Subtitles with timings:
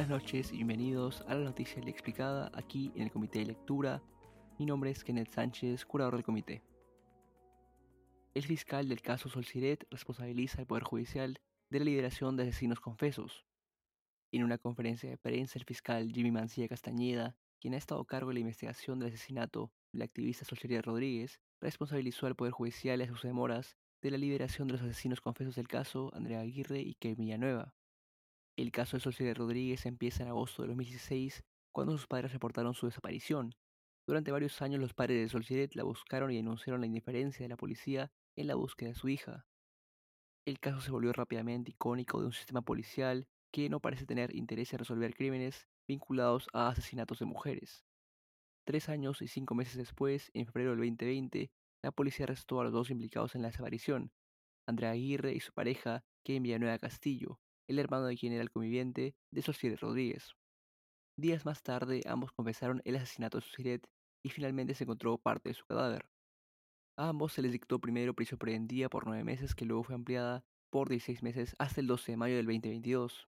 [0.00, 4.02] Buenas noches y bienvenidos a la noticia explicada aquí en el Comité de Lectura.
[4.58, 6.62] Mi nombre es Kenneth Sánchez, curador del comité.
[8.32, 13.44] El fiscal del caso Solciret responsabiliza al Poder Judicial de la liberación de asesinos confesos.
[14.32, 18.28] En una conferencia de prensa, el fiscal Jimmy Mancilla Castañeda, quien ha estado a cargo
[18.30, 23.08] de la investigación del asesinato del activista Solciret Rodríguez, responsabilizó al Poder Judicial y a
[23.08, 27.26] sus demoras de la liberación de los asesinos confesos del caso Andrea Aguirre y Kevin
[27.26, 27.74] Villanueva.
[28.60, 31.42] El caso de Solcier Rodríguez empieza en agosto de 2016,
[31.72, 33.54] cuando sus padres reportaron su desaparición.
[34.06, 37.56] Durante varios años los padres de Solciret la buscaron y denunciaron la indiferencia de la
[37.56, 39.46] policía en la búsqueda de su hija.
[40.44, 44.74] El caso se volvió rápidamente icónico de un sistema policial que no parece tener interés
[44.74, 47.86] en resolver crímenes vinculados a asesinatos de mujeres.
[48.66, 51.50] Tres años y cinco meses después, en febrero del 2020,
[51.82, 54.12] la policía arrestó a los dos implicados en la desaparición,
[54.66, 57.40] Andrea Aguirre y su pareja, Kevin Villanueva Castillo,
[57.70, 60.34] el hermano de quien era el conviviente de Sociret Rodríguez.
[61.16, 63.88] Días más tarde, ambos confesaron el asesinato de Sociret
[64.24, 66.08] y finalmente se encontró parte de su cadáver.
[66.96, 70.44] A ambos se les dictó primero prisión preventiva por nueve meses, que luego fue ampliada
[70.68, 73.28] por 16 meses hasta el 12 de mayo del 2022.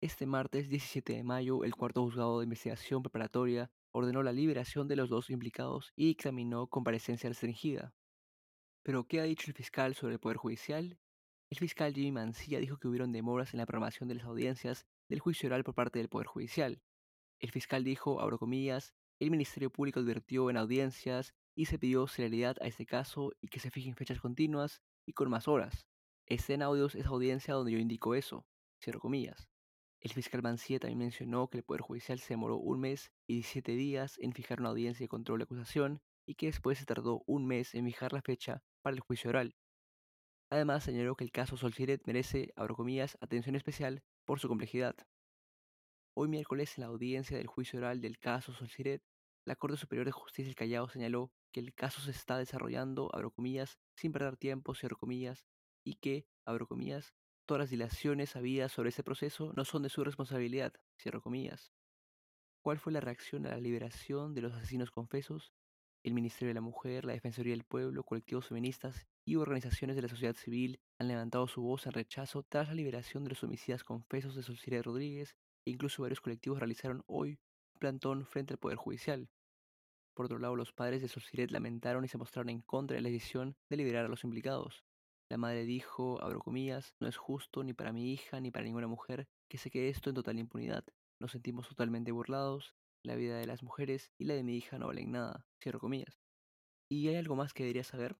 [0.00, 4.96] Este martes 17 de mayo, el cuarto juzgado de investigación preparatoria ordenó la liberación de
[4.96, 7.94] los dos implicados y examinó comparecencia restringida.
[8.82, 10.98] Pero, ¿qué ha dicho el fiscal sobre el Poder Judicial?
[11.50, 15.20] El fiscal Jimmy Mancilla dijo que hubieron demoras en la programación de las audiencias del
[15.20, 16.82] juicio oral por parte del Poder Judicial.
[17.38, 22.56] El fiscal dijo, abro comillas, el Ministerio Público advirtió en audiencias y se pidió celeridad
[22.60, 25.86] a este caso y que se fijen fechas continuas y con más horas.
[26.26, 28.46] Está en audios esa audiencia donde yo indico eso,
[28.82, 29.48] cierro comillas.
[30.00, 33.72] El fiscal Mancilla también mencionó que el Poder Judicial se demoró un mes y 17
[33.72, 37.46] días en fijar una audiencia de control de acusación y que después se tardó un
[37.46, 39.56] mes en fijar la fecha para el juicio oral.
[40.50, 44.96] Además, señaló que el caso Solciret merece, abro comillas, atención especial por su complejidad.
[46.14, 49.02] Hoy miércoles, en la audiencia del juicio oral del caso Solciret,
[49.44, 53.30] la Corte Superior de Justicia del Callao señaló que el caso se está desarrollando, abro
[53.30, 54.74] comillas, sin perder tiempo,
[55.84, 57.14] y que, abro comillas,
[57.48, 61.72] Todas las dilaciones habidas sobre ese proceso no son de su responsabilidad, cierro comillas.
[62.60, 65.50] ¿Cuál fue la reacción a la liberación de los asesinos confesos?
[66.04, 70.08] El Ministerio de la Mujer, la Defensoría del Pueblo, colectivos feministas y organizaciones de la
[70.08, 74.34] sociedad civil han levantado su voz en rechazo tras la liberación de los homicidas confesos
[74.36, 77.40] de Sociedad Rodríguez e incluso varios colectivos realizaron hoy
[77.74, 79.28] un plantón frente al Poder Judicial.
[80.14, 83.08] Por otro lado, los padres de Sociret lamentaron y se mostraron en contra de la
[83.10, 84.84] decisión de liberar a los implicados.
[85.28, 88.86] La madre dijo, abro comillas, no es justo ni para mi hija ni para ninguna
[88.86, 90.84] mujer que se quede esto en total impunidad.
[91.20, 92.74] Nos sentimos totalmente burlados,
[93.08, 96.20] la vida de las mujeres y la de mi hija no valen nada, cierro comillas.
[96.88, 98.16] ¿Y hay algo más que debería saber?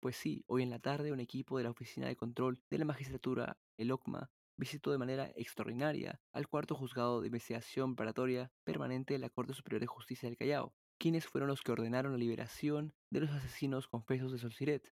[0.00, 2.84] Pues sí, hoy en la tarde un equipo de la Oficina de Control de la
[2.84, 9.18] Magistratura, el OCMA, visitó de manera extraordinaria al cuarto juzgado de investigación preparatoria permanente de
[9.18, 13.20] la Corte Superior de Justicia del Callao, quienes fueron los que ordenaron la liberación de
[13.20, 14.92] los asesinos confesos de Solciret,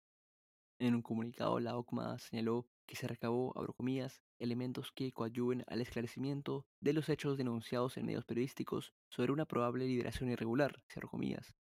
[0.79, 3.75] en un comunicado, la OCMA señaló que se recabó, abro
[4.39, 9.85] elementos que coadyuven al esclarecimiento de los hechos denunciados en medios periodísticos sobre una probable
[9.85, 11.55] liberación irregular, cierro comillas,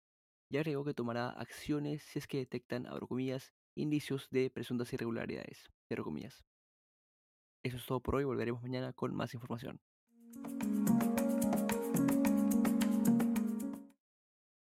[0.51, 3.07] y agregó que tomará acciones si es que detectan, abro
[3.75, 6.45] indicios de presuntas irregularidades, cierro.
[7.63, 9.81] Eso es todo por hoy, volveremos mañana con más información.